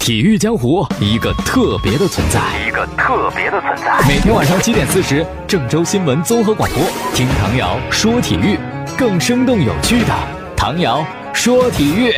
[0.00, 4.00] 体育江湖一个特别的存在，一个特别的存在。
[4.08, 6.82] 每天晚上七点四十，郑州新闻综合广播，
[7.14, 8.58] 听唐瑶说体育，
[8.96, 10.14] 更生动有趣的
[10.56, 12.14] 唐瑶说体育。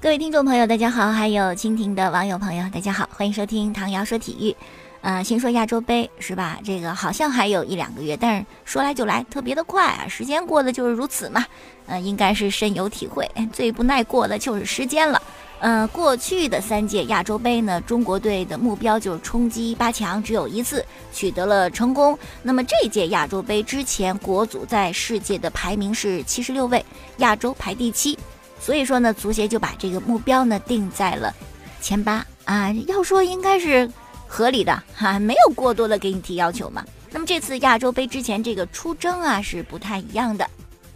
[0.00, 4.56] 各位听众朋友，大家好；还有蜻蜓的网友朋友，大家好，欢迎收听唐瑶说体育。
[5.00, 6.56] 呃，先说亚洲杯是吧？
[6.64, 10.06] 这个好像还有一两个月，但是说来就来，特别的快啊！
[10.08, 11.44] 时间过得就是如此嘛。
[11.86, 15.20] 呃，应该是深有体会，最不耐过的就是时间了。
[15.64, 22.18] 呃，过去的三届亚洲杯呢，中国队的目标就是冲击八强，只有一次取得了成功。
[22.42, 26.84] 那么这届亚洲杯之前，国足在世界的排名是七十六位，
[27.16, 28.18] 亚洲排第七，
[28.60, 31.34] 所以说呢，足协就把这个目标呢定在了
[31.80, 32.70] 前八啊。
[32.86, 33.90] 要说应该是。
[34.26, 36.84] 合理的哈，没有过多的给你提要求嘛。
[37.12, 40.44] 那么这次亚洲杯之前这个出征啊是不太一样的。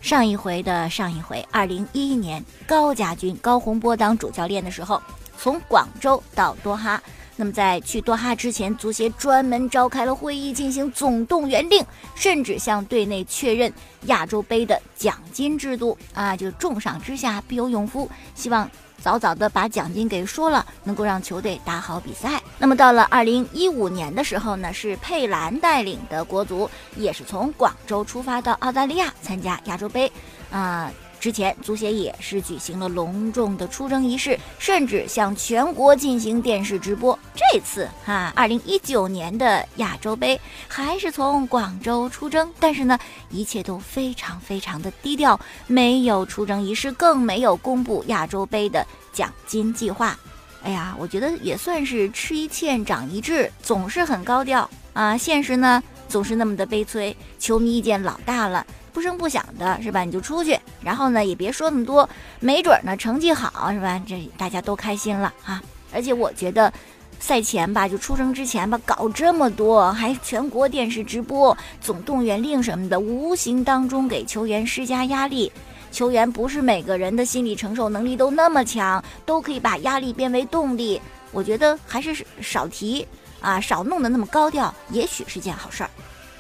[0.01, 5.03] 上一回的上一回，二零一一年高家军高洪波当主教练的时候，
[5.37, 7.03] 从广州到多哈。
[7.41, 11.83] 那么在去多哈之前，足协专门召开了会议进行总动员令，
[12.15, 13.73] 甚至向队内确认
[14.07, 18.69] 亚洲杯的奖金制度啊，就重赏之下必有勇夫，希望。
[19.01, 22.43] 早早的把奖金给说了，能够让球队打好比赛。
[22.59, 30.11] 那么到了二零一五年的时候呢，是佩兰带领的国足，也是从广州出发到澳大利亚参加亚洲杯，
[30.51, 30.91] 啊。
[31.21, 37.19] 之前足协也是举行了隆重的出征仪式，甚至向全国进行电视直播。
[37.35, 42.99] 这次哈，二零一九年的亚洲杯还是从广州出征，但是呢，
[43.31, 50.17] 一切都非常非常的低调，没有出征仪式，更没有公布亚洲杯的奖金计划。
[50.63, 58.67] 哎呀，我觉得也算是吃一堑长一智，总是很高调啊，现实呢总是那么的悲催，球迷意见老大了。
[58.93, 60.03] 不声不响的是吧？
[60.03, 62.09] 你就出去，然后呢也别说那么多，
[62.41, 64.03] 没准呢成绩好是吧？
[64.09, 65.63] 这大家都开心了啊！
[65.93, 66.73] 而且我觉得，
[67.21, 75.53] 赛前吧，就出征之前吧，搞这么多，还全国电视直播、总动员令什么的，无形当中给球员施加压力。
[75.93, 81.01] 球员不是每个人的心理承受能力都那么强，都可以把压力变为动力。
[81.31, 83.07] 我觉得还是少提
[83.41, 85.91] 啊，少弄得那么高调，也许是件好事儿。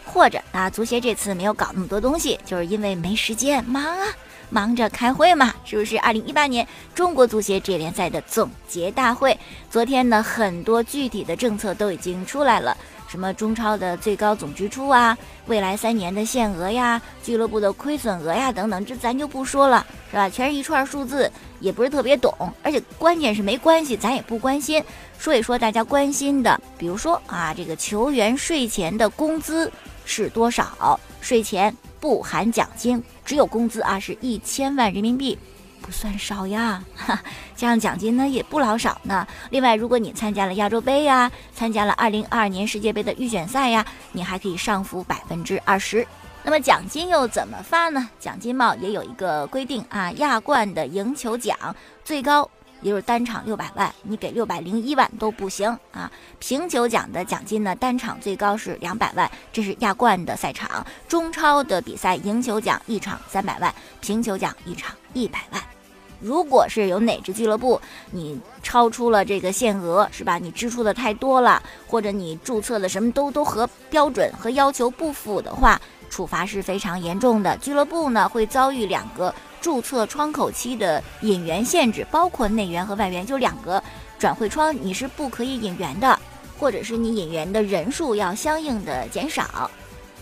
[0.05, 4.07] 或者啊，足协这次没有搞那么多东西，就是因为没时间，忙啊，
[4.51, 5.99] 忙着开会嘛，是不是？
[6.01, 9.39] 二零一八年中国足协职业联赛的总结大会，
[9.71, 12.77] 昨天呢，很多具体的政策都已经出来了，
[13.09, 15.17] 什么中超的最高总支出啊，
[15.47, 20.29] 未来三年的限额呀，俱乐部的亏损额呀，等等，这咱就不说了，是吧？
[20.29, 21.31] 全是一串数字，
[21.61, 22.33] 也不是特别懂，
[22.63, 24.83] 而且关键是没关系，咱也不关心。
[25.19, 29.71] 说一说大家关心的，比如说啊，这个球员税前的工资。
[30.11, 30.99] 是多少？
[31.21, 35.39] 税前不含奖金，只有工资啊，是一千万人民币，
[35.81, 36.83] 不算少呀。
[36.95, 37.21] 哈，
[37.57, 39.27] 加上奖金呢，也不老少呢。
[39.51, 46.07] 另外，如果你参加了亚洲杯呀，参加了二零二二年世界杯的预选赛呀，你还可以上浮百分之二十。
[46.45, 48.09] 那么奖金又怎么发呢？
[48.19, 51.59] 奖金帽也有一个规定啊，亚冠的赢球奖
[52.05, 52.49] 最高。
[52.81, 56.11] 也就是单场六百万，你给六百零一万都不行啊！
[56.39, 60.87] 平球奖的奖金呢，单场最高是两百万，这是亚冠的赛场。
[61.09, 65.63] 中超的比赛赢球奖一场三百万，平球奖一场一百万。
[66.21, 67.81] 如果是有哪支俱乐部
[68.11, 70.39] 你超出了这个限额，是吧？
[70.39, 77.57] 你支出的太多了，或者你注册的什么都都和标准和要求不符的话，处罚是非常严重的。
[77.59, 79.35] 俱乐部呢会遭遇两个。
[79.61, 83.83] 注册窗口期的引援限制包括内援和外援，就两个
[84.19, 86.19] 转会窗，你是不可以引援的，
[86.59, 89.71] 或者是你引援的人数要相应的减少。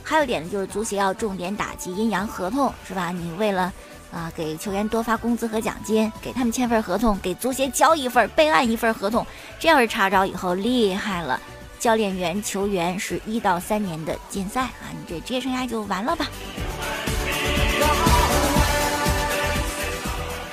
[0.03, 3.11] 还有一点呢，就是足协要重点打击阴阳合同，是吧？
[3.11, 3.73] 你为了
[4.13, 9.27] 啊给球员多发工资和奖金，给他们签份合同，给足协交一份备案一份合同，
[9.59, 11.41] 这要是查着以后厉害了，
[11.81, 16.27] 教练员、球员是一到三年的禁赛啊，你这职业生涯就完了吧。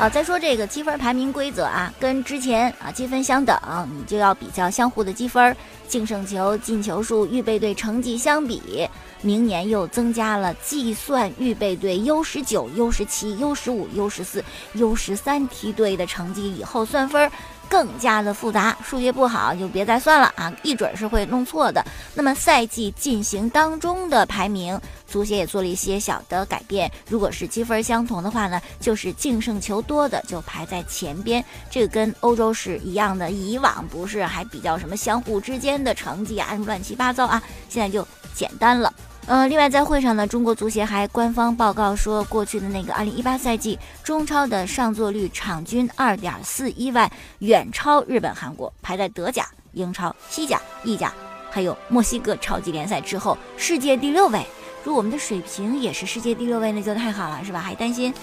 [0.04, 3.58] 啊，再说这个积分排名规则啊，跟之前啊积分相等，
[3.98, 5.56] 你就要比较相互的积分，
[5.88, 8.86] 净胜球、进球数、预备队成绩相比。
[9.22, 17.32] 明年又增加了计算预备队 U 十九、U 十七、U 十五、U 十四、U 十三梯队的成绩，以后算分。
[17.74, 21.84] 更加的复杂，数学不好就别再算了啊，一准是会弄错的。
[22.14, 26.92] 那么赛季进行当中的排名，足协也做了一些小的改变。
[27.10, 31.44] 如果是积分相同的话呢，就是净胜球多的就排在前边。
[31.72, 38.94] 这个跟欧洲是一样的，以往不是还比较什么相互之间的成绩啊，乱七八糟啊，现在就简单了。
[39.26, 47.10] 呃，另外在会上呢，中国足协还官方报告说，过去的那个二零一八赛季中超的上座率场均二点四一万，
[47.40, 51.14] 远超日本、韩国，排在德甲、英超、西甲、意甲，
[51.50, 54.46] 还有墨西哥超级联赛之后，世界第六位。
[54.84, 57.62] 如果我们的水平也是世界第六位，那就太好了，是吧？
[57.62, 58.14] 还担心。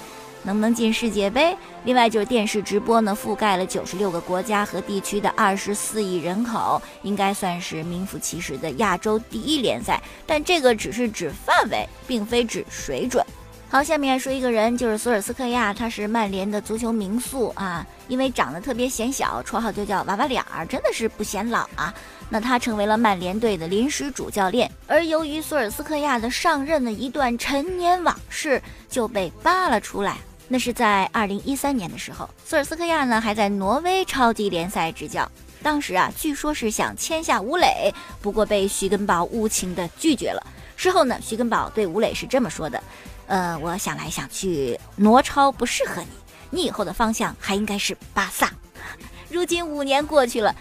[0.42, 1.56] 能不能进世界杯？
[1.84, 10.02] 另外就是电视直播呢，覆盖了九十六个国家和地区的二十四亿人口，应该算是名副其实的亚洲第一联赛。
[10.26, 13.24] 但这个只是指范围，并非指水准。
[13.68, 21.94] 好，下面说一个人，就是索尔斯克亚，他是曼联的足球名宿啊，因为长得特别显小，绰号就叫娃娃脸儿，真的是不显老啊。
[22.28, 30.16] 那他成为了曼联队的临时主教练，而由于索尔斯克亚的上任的一段陈年往事就被扒了出来。
[30.52, 35.30] 那是在二零一三年的时候，索尔斯克亚呢还在挪威超级联赛执教。
[35.62, 40.44] 当时啊，据说是想签下吴磊，不过被徐根宝无情的拒绝了。
[40.74, 42.82] 事后呢，徐根宝对吴磊是这么说的
[43.28, 46.08] ：“呃，我想来想去，挪超不适合你，
[46.50, 48.50] 你以后的方向还应该是巴萨。
[49.30, 50.52] ”如今五年过去了。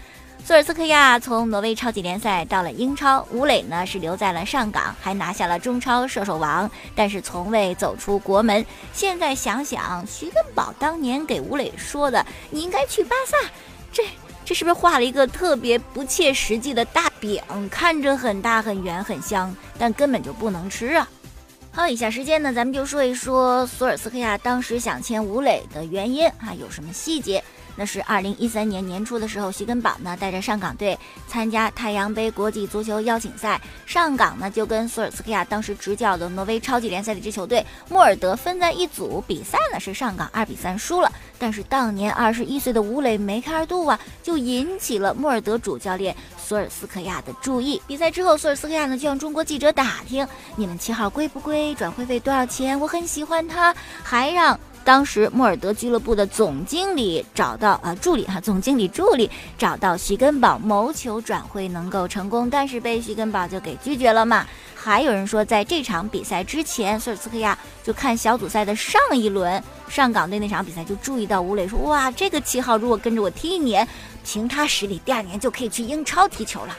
[0.44, 8.66] 索尔斯克亚从挪威超级联赛到了英超，吴磊呢是留在了上港，还拿下了中超射手王，但是从未走出国门。
[8.92, 13.36] 现在想想，徐根宝当年给吴磊说的“你应该去巴萨”，
[13.92, 14.02] 这
[14.44, 17.40] 这是不是画了一个特别不切实际的大饼？
[17.70, 21.08] 看着很大、很圆、很香，但根本就不能吃啊！
[21.70, 27.44] 好，以下时间呢，咱们就说一说索尔斯克亚当时想签吴磊的原因啊，有什么细节？
[27.80, 41.10] 那是二零一三年年初的时候，徐根宝呢带着上港队参加太阳杯国际足球邀请赛，上港呢就跟索尔斯克亚当时执教的挪威超级联赛的一支球队莫尔德分在一组，比赛呢是上港二比三输了。
[41.38, 47.80] 但是当年二十一岁的吴磊梅开二度啊，就引起了莫尔德主教练索尔斯克亚的注意。
[47.86, 52.78] 比赛之后，索尔斯克亚呢就向中国记者打听你们七号归不归，转会费多少钱？
[52.78, 54.60] 我很喜欢他，还让。
[54.84, 64.46] 当时莫尔德俱乐部的总经理找到啊助理哈，总经理助理找到徐根宝谋求转会能够成功，但是被徐根宝就给拒绝了嘛。
[64.74, 73.86] 还有人说，在这场比赛之前，索尔斯克亚就看小组赛的上一轮上港队那场比赛，就注意到吴磊说：“哇，这个七号如果跟着我踢一年，
[74.24, 76.74] 凭他实力，第二年就可以去英超踢球了。”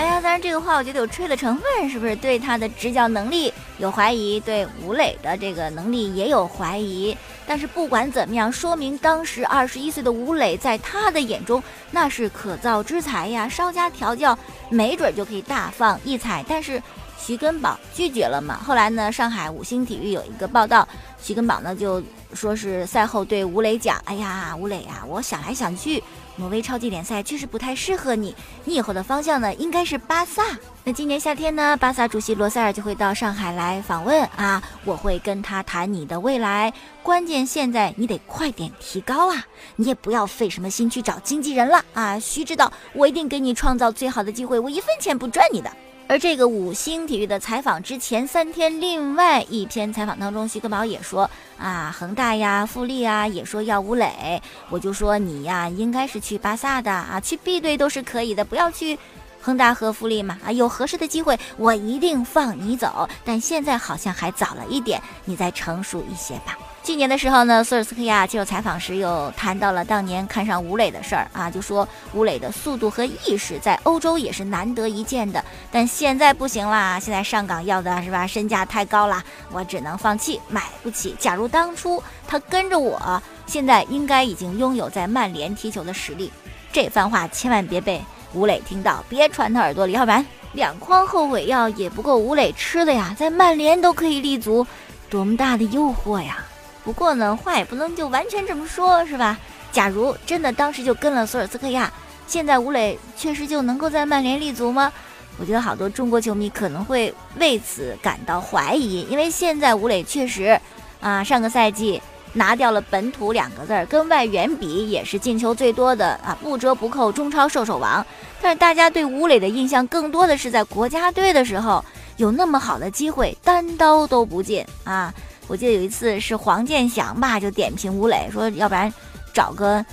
[0.00, 2.16] 哎呀当然，这个话我觉得有吹的成分，是不是？
[2.16, 7.14] 对他的执教能力有怀疑，对吴磊的这个能力也有怀疑。
[7.46, 14.38] 但是不管怎么样，说明当时二十一岁的吴磊在他的眼中那是可造之材呀，稍加调教，
[14.70, 16.42] 没准就可以大放异彩。
[16.48, 16.82] 但是
[17.18, 18.58] 徐根宝拒绝了嘛。
[18.64, 20.88] 后来呢，上海五星体育有一个报道，
[21.20, 22.02] 徐根宝呢就
[22.32, 26.02] 说是赛后对吴磊讲：“哎呀，吴磊呀，我想来想去。”
[26.40, 28.34] 挪威超级联赛确实不太适合你，
[28.64, 30.42] 你以后的方向呢应该是巴萨。
[30.82, 36.72] 那今年夏天呢，巴萨主席罗塞尔就会到上海来访问啊，我会跟他谈你的未来。
[37.02, 39.44] 关键现在你得快点提高啊，
[39.76, 42.18] 你也不要费什么心去找经纪人了啊。
[42.18, 45.70] 须知道，我一定给你创造最好的机会，我一分钱不赚你的。
[46.10, 58.98] 而这个五星体育的采访之前三天，另外一篇采访当中，徐根宝也说啊，恒大呀、富力啊也说要吴磊，我就说你呀，应该是去巴萨的啊，去 B 队都是可以的，不要去
[59.40, 66.58] 恒大和富力嘛啊，有合适的机会，我一定放你走，但现在好像还早了一点，你再成熟一些吧。
[66.90, 81.14] 去年的时候呢，索尔斯克亚接受采访时又谈到了当年看上吴磊的事儿啊，就说吴磊的速度和意识在欧洲也是难得一见的，但现在不行啦，现在上港要的是吧，身价太高了，我只能放弃，买不起。
[81.16, 86.32] 假如当初他跟着我，现在应该已经拥有在曼联踢球的实力。
[86.72, 88.04] 这番话千万别被
[88.34, 94.66] 吴磊听到，别传他耳朵里，要不然两筐后悔药也不够吴磊吃的呀，在曼联都可以立足，
[95.08, 96.44] 多么大的诱惑呀！
[96.84, 99.38] 不过呢，话也不能就完全这么说，是吧？
[99.72, 101.92] 假如真的当时就跟了索尔斯克亚，
[102.26, 104.92] 现在吴磊确实就能够在曼联立足吗？
[105.38, 110.60] 我觉得好多中国球迷可能会为此感到怀疑，因为现在吴磊确实，
[111.00, 118.04] 啊，上个赛季拿掉了“本土”两个字儿，跟外援比也是进球最多的啊，不折不扣中超射手王。
[118.42, 121.84] 但是大家对吴磊的印象更多的是在国家队的时候
[122.16, 125.14] 有那么好的机会，单刀都不进啊。
[125.50, 128.92] 我记得有一次是黄健翔吧，就点评吴磊说，要不然
[129.34, 129.84] 找个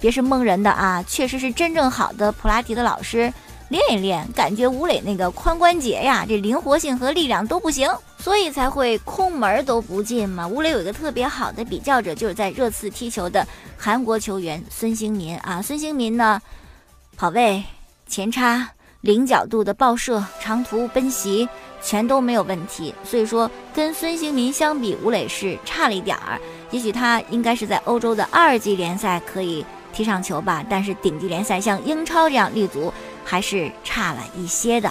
[0.00, 3.30] 别是蒙人的啊，确实是真正好的普拉提的老师
[3.68, 4.26] 练一练。
[4.34, 10.48] 感觉吴磊那个髋关节呀，这灵活性和力量都不行，所以才会空门都不进嘛。
[10.48, 15.60] 吴磊有一个特别好的比较者，就是在热刺踢球的韩国球员孙兴民啊。
[15.60, 16.40] 孙兴民呢，
[17.18, 17.62] 跑位。
[18.08, 18.68] 前插、
[19.00, 21.48] 零角度的爆射、长途奔袭，
[21.82, 22.94] 全都没有问题。
[23.04, 26.40] 所以说，跟孙兴民相比，吴磊是差了一点儿。
[26.70, 32.92] 也许他应该是在欧洲的二级联赛可以踢上球吧，但是顶级联赛像英超这样立足，
[33.24, 34.90] 还是差了一些的。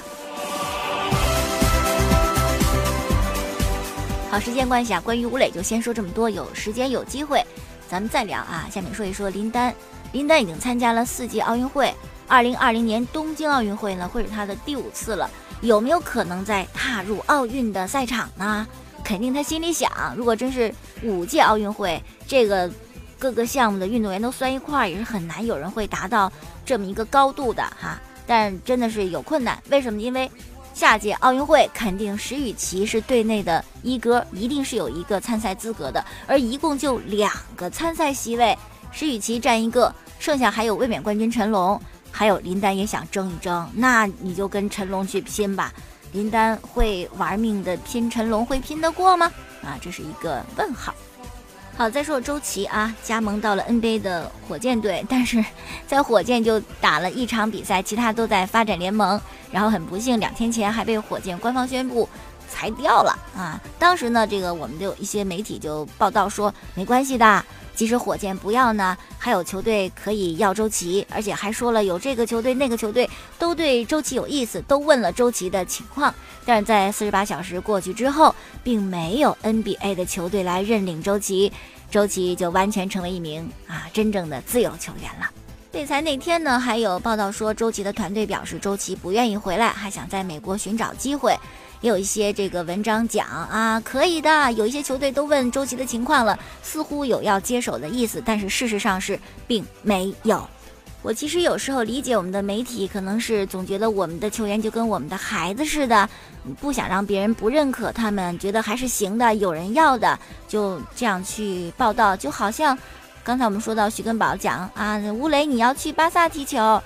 [4.29, 6.29] 好，时间关系啊，关于吴磊就先说这么多。
[6.29, 7.43] 有时间有机会，
[7.89, 8.65] 咱们再聊啊。
[8.71, 9.73] 下面说一说林丹，
[10.13, 11.93] 林丹已经参加了四届奥运会，
[12.31, 18.65] 二零二零年东京奥运会呢会是他的第五次了，有没有可能再踏入奥运的赛场呢？
[19.03, 20.73] 肯定他心里想，如果真是
[21.03, 22.71] 五届奥运会，这个
[23.19, 26.31] 各个项目的运动员都算一块儿，也是很难有人会达到
[26.65, 27.99] 这么一个高度的哈。
[28.25, 29.99] 但真的是有困难，为什么？
[29.99, 30.31] 因为。
[30.73, 38.57] 下届奥运会肯定石宇奇是队内的一哥，一定是有一个参赛资格的，而一共就两个参赛席位，
[38.89, 41.79] 石宇奇占一个，剩下还有卫冕冠军陈龙，
[42.11, 45.73] 还有林丹也想争一争，那你就跟陈龙去拼吧，
[46.11, 49.31] 林丹会玩命的拼，陈龙会拼得过吗？
[49.63, 50.93] 啊，这是一个问号。
[51.77, 55.43] 好，再说周琦啊，加盟到了 NBA 的火箭队，但是
[55.87, 59.19] 在火箭就打了一场比赛，其他都在发展联盟。
[59.51, 62.07] 然后很不幸，两天前还被火箭官方宣布
[62.51, 63.59] 裁掉了啊！
[63.79, 76.13] 当时呢，这个我们的一些媒体就报道说，没关系的，即使火箭不要呢，还有球队可以要周琦，而且还说了有这个球队那个球队都对周琦有意思，都问了周琦的情况。
[76.45, 81.51] 但是在四十八小时过去之后，并没有 NBA 的球队来认领周琦。
[81.89, 85.29] 周琦就完全成为一名啊真正的自由球员了。
[85.71, 91.37] 被裁那天呢，还有报道说，周琦的团队表示周琦不愿意回来，还想在美国寻找机会。
[91.81, 94.51] 也有一些这个文章讲啊，可以的。
[94.53, 100.47] 有一些球队都问周琦的情况了，似乎有要接手的意思，但是事实上是并没有。
[101.01, 106.07] 我其实有时候理解我们的媒体，可能是总觉得我们的球员就跟我们的孩子似的，
[106.59, 112.15] 不想让别人不认可他们，觉得还是行的，有人要的，就这样去报道。
[112.15, 112.77] 就好像
[113.23, 116.79] 刚才我们说到徐根宝讲啊，吴磊你要去巴萨踢球，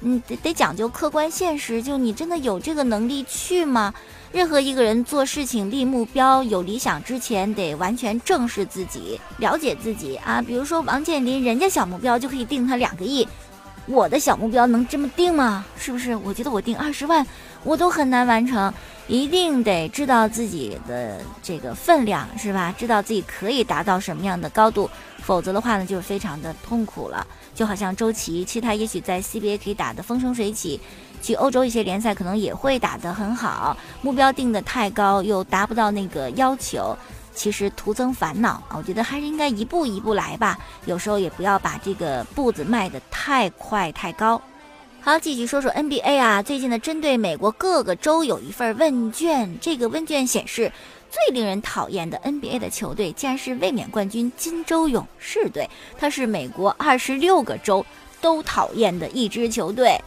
[0.00, 3.94] 嗯，得得讲究客观现实，就你真的有这个能力去吗？
[4.34, 10.42] 任何一个人做事情、立目标、有理想之前，得完全正视自己，了解自己啊。
[10.42, 13.28] 比如说王健林，人家小目标就可以定他两个亿。
[13.86, 15.64] 我的小目标能这么定吗？
[15.78, 16.16] 是不是？
[16.16, 17.24] 我觉得我定二十万，
[17.62, 18.74] 我都很难完成。
[19.06, 22.74] 一定得知道自己的这个分量，是吧？
[22.76, 24.90] 知道自己可以达到什么样的高度，
[25.22, 27.24] 否则的话呢，就是非常的痛苦了。
[27.54, 30.80] 就好像周琦，其实他也许在 CBA 可以打得风生水起，
[31.24, 33.74] 去欧洲一些联赛可能也会打得很好。
[34.02, 36.94] 目标定得太高，又达不到那个要求。
[37.34, 38.76] 其实徒增烦恼啊！
[38.76, 40.58] 我觉得还是应该一步一步来吧。
[40.84, 44.40] 有时候也不要把这个步子迈得太快太高。
[45.00, 46.42] 好，继续说说 NBA 啊。
[46.42, 50.70] 最近呢，针对美国各个州有一份问卷，这个问卷显示，
[51.10, 55.68] 最令人讨厌的 NBA 的球队竟然是卫冕冠军金州勇士队。
[55.98, 57.84] 它是美国二十六个州
[58.20, 60.00] 都讨厌的一支球队。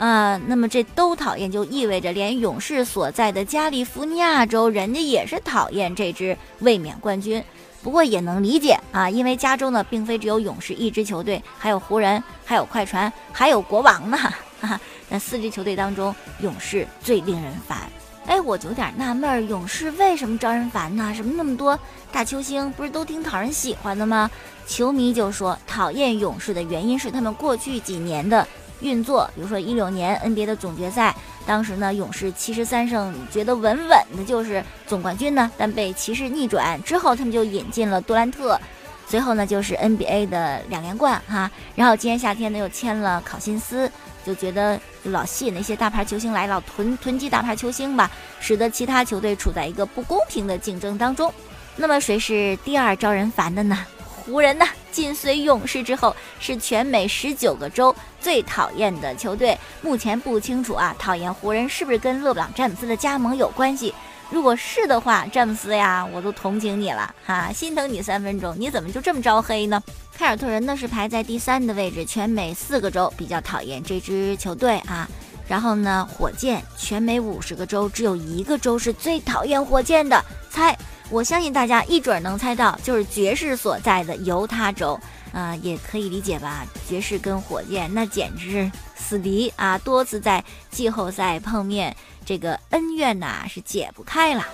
[0.00, 7.44] 啊，那么这都讨厌，就意味着连勇士所在的加利福尼亚州，人家也是讨厌这支卫冕冠军。
[7.82, 14.16] 不过也能理解啊，因为加州呢，并非只有勇士一支球队，还有湖人，还有快船，还有国王呢。
[14.62, 14.80] 哈，
[15.10, 17.80] 那四支球队当中，勇士最令人烦。
[18.24, 21.12] 哎，我就有点纳闷，勇士为什么招人烦呢？
[21.14, 21.78] 什么那么多
[22.10, 24.30] 大球星，不是都挺讨人喜欢的吗？
[24.66, 28.48] 球迷就说，讨厌勇士的原因是他们过去几年的。
[28.80, 31.14] 运作，比如说一六年 NBA 的总决赛，
[31.46, 38.60] 当时呢勇士七十三胜，觉得稳稳的就是总冠军呢，但被骑士逆转之后，他们就引进了杜兰特，
[39.06, 43.90] 随后呢就是 NBA 的两连冠哈，然后今年夏天呢又签了考辛斯，
[44.24, 48.10] 就觉得老吸引那些大牌球星来，老囤囤积大牌球星吧，
[48.40, 51.32] 使得其他球队处在一个不公平的竞争当中。
[51.76, 53.86] 那么谁是第二招人烦的呢？
[54.20, 54.64] 湖人呢？
[54.92, 59.58] 紧随勇士之后，是全美十九个州最讨厌的球队。
[59.80, 63.94] 目前不清楚啊，讨厌湖人是不是跟勒布朗詹姆斯的加盟有关系？
[64.30, 68.54] 如果是的话，詹姆斯呀，我都同情你了哈，心疼你三分钟。
[68.58, 69.82] 你怎么就这么招黑呢？
[70.16, 75.08] 凯尔特人呢是排在第三的位置，全美四个州比较讨厌这支球队啊。
[75.48, 80.76] 然后呢，火箭全美五十个州只有一个州是最讨厌火箭的，猜。
[81.10, 84.98] 我相信大家一准能猜到，就是爵士所在的犹他州，
[85.32, 86.64] 啊，也可以理解吧？
[86.88, 94.46] 爵士跟火箭那简直是死敌啊，多次在季后赛碰面，这个恩怨呐是解不开了。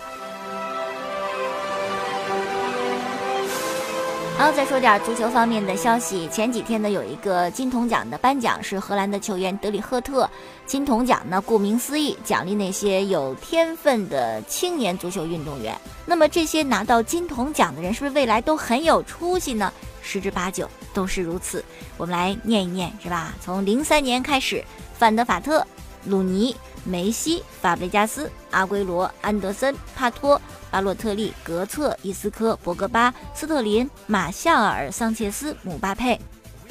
[4.38, 6.28] 好，再说点足球方面的消息。
[6.28, 10.28] 前几天呢，有一个金童奖的颁奖是荷兰的球员德里赫特，
[10.66, 15.78] 金童奖呢，顾名思义，奖励那些有天分的青年足球运动员。
[16.04, 19.72] 那么这些拿到金童奖的人，是不是未来都很有出息呢？
[20.02, 21.64] 十之八九都是如此。
[21.96, 23.32] 我们来念一念，是吧？
[23.40, 24.64] 从零三年开始，
[24.98, 25.64] 范德法特、
[26.06, 26.54] 鲁尼、
[26.84, 36.20] 梅西、法布雷加斯、阿圭罗、安德森、帕托、巴洛特利、格策、伊斯科、博格巴、斯特林、马夏尔、桑切斯、姆巴佩，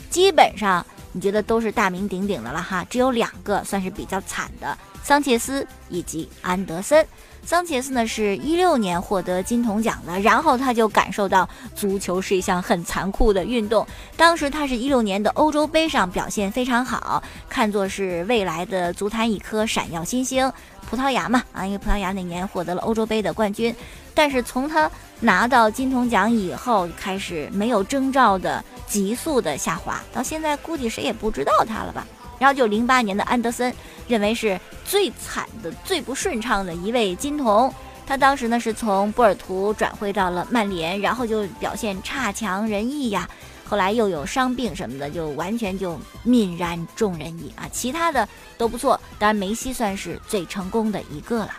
[0.09, 0.85] 基本上。
[1.15, 7.07] 你觉得都是大名鼎鼎的了哈，只有两个算是比较惨的，桑切斯以及安德森。
[7.45, 13.88] 桑切斯呢是一六年获得金童奖的，然后他就感受到足球是一项很残酷的运动。
[14.17, 20.51] 当时他是一六年的欧洲杯上表现非常好，看作是未来的足坛一颗闪耀新星。
[20.89, 23.74] 葡萄牙嘛，啊，因为葡萄牙那年获得了欧洲杯的冠军，
[24.15, 32.07] 但是从他拿到金童奖以后，开始没有征兆的急速的下滑，到现在估计谁也不知道他了吧。
[32.39, 33.74] 然后就零八年的安德森，
[34.07, 37.74] 认为是最惨的、最不顺畅的一位金童，
[38.05, 43.29] 他当时呢是从波尔图转会到了曼联，然后就表现差强人意呀。
[43.67, 47.67] 后来又有伤病什么的，就完全就泯然众人矣啊！
[47.72, 51.51] 其他的都不错，当然梅西算是最成功的一个了，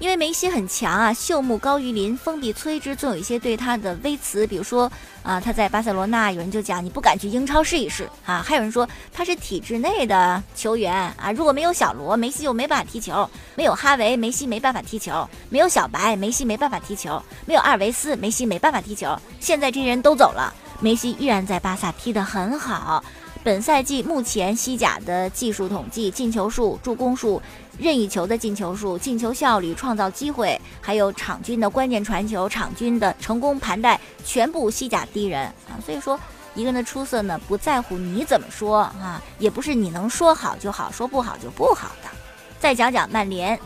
[0.00, 4.90] 因为梅西很强啊，秀木高于林，风必摧之，总有一些对他的微词，比如说
[5.22, 19.14] 啊，他在巴塞罗那，有人就讲你不敢去英超试一试啊，还有人说他是体制内的球员啊，如果没有小罗，梅西就没办法踢球；没有哈维，梅西没办法踢球；没有小白，梅西没办法踢球；没有阿尔维斯，梅西没办法踢球。
[19.38, 20.50] 现在这些人都走了。
[20.82, 23.04] 梅西依然在巴萨踢得很好。
[23.42, 27.40] 本赛季目前西甲的技术统计、进球数、助攻数、
[27.78, 35.72] 任意球的进球数、进球效率、创造机会，还有场均的关键传球、场均的成功盘带，全部西甲第一人啊！
[35.82, 36.20] 所以说，
[36.54, 42.10] 一个人的出色呢，不在乎你怎么说啊，也不是你能说好就好，说不好就不好的。
[42.58, 43.58] 再讲讲曼联，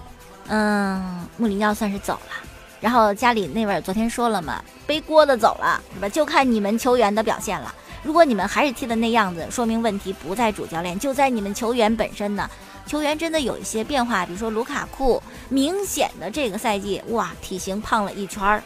[0.46, 2.44] 嗯，穆里尼奥算是走了。
[2.80, 6.08] 然后家里那位昨天说了嘛，背锅的走了是吧？
[6.08, 7.74] 就看你们球员的表现了。
[8.04, 12.48] 如果你们还是踢的那样子，说明问题不在主教练，就在你们球员本身呢。
[12.86, 18.62] 球员真的有一些变化，比如说卢卡库，明显的这个赛季哇，体型胖了一圈儿，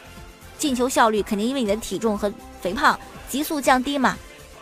[0.57, 2.99] 进球效率肯定因为你的体重和肥胖
[3.29, 4.17] 急速降低嘛。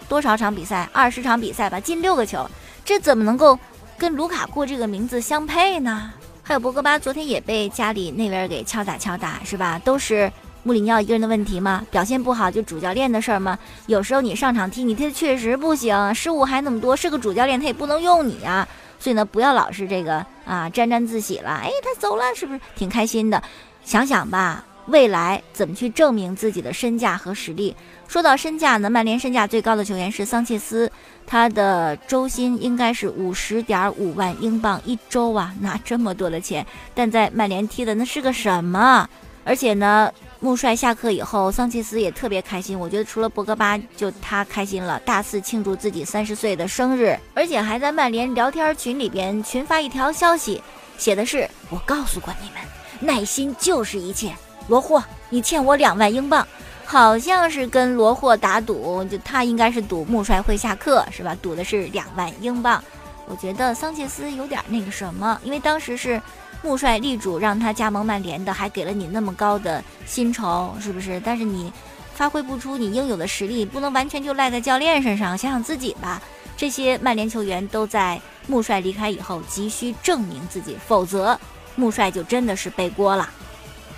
[0.08, 0.88] 多少场比赛？
[0.94, 2.48] 二十场比赛吧，进六个球，
[2.86, 3.58] 这怎么能够
[3.98, 6.14] 跟卢卡库这个名字相配呢？
[6.44, 9.82] 还有博格巴，昨天也被家里那边给敲打敲打，是吧？
[9.84, 10.32] 都是
[10.68, 11.82] 穆里尼奥一个人的问题吗？
[11.90, 13.58] 表现不好就主教练的事儿吗？
[13.86, 18.68] 有时候你上场踢，你踢的确实不行，失误还那么多，是个主教练他也不能用你啊。
[19.00, 21.52] 所以呢，不要老是这个啊沾沾自喜了。
[21.52, 23.42] 哎，他走了，是不是挺开心的？
[23.86, 24.66] 想想吧。
[24.88, 27.74] 未来怎么去证明自己的身价和实力？
[28.10, 30.92] 说到身价呢，曼联身价最高的球员是桑切斯，
[31.26, 39.08] 他的周薪应该是五十点五万英镑一周啊，拿这么多的钱，但在曼联踢的那是个什么？
[39.44, 50.62] 而且呢，穆帅下课以后，桑切斯也特别开心，我觉得除了博格巴，就他开心了，大肆庆祝自己三十岁的生日，而且还在曼联聊天群里边群发一条消息，
[50.98, 52.62] 写的是：“我告诉过你们，
[53.00, 54.32] 耐心就是一切。”
[54.70, 56.46] 罗霍，你欠我两万英镑，
[56.86, 61.36] 好像是跟罗霍打赌，就他应该是赌穆帅会下课，是吧？
[61.42, 62.84] 赌的是两万英镑。
[63.30, 66.22] 我觉得桑切斯有点那个什么，因为当时是
[66.64, 71.22] 穆帅力主让他加盟曼联的，还给了你那么高的薪酬，是不是？
[71.24, 71.72] 但是你
[72.16, 76.22] 发挥不出你应有的实力，不能完全就赖在教练身上，想想自己吧。
[76.56, 81.40] 这些曼联球员都在穆帅离开以后急需证明自己，否则
[81.76, 83.30] 穆帅就真的是背锅了。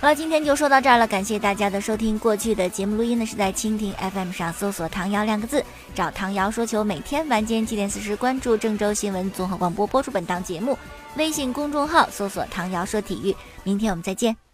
[0.00, 2.18] 好了，今天就说到这儿了，感谢大家的收听。
[2.18, 5.62] 过去的节目录音呢是在蜻蜓 FM 上搜索“唐瑶”两个字，
[5.94, 6.82] 找唐瑶说球。
[6.82, 10.78] 每天晚间七点四十，关注郑州新闻综合广播播出本档节目。
[11.16, 13.36] 微信公众号搜索“唐瑶说体育”。
[13.62, 14.49] 明天我们再见。